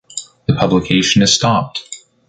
[0.47, 1.83] The publication is stopped.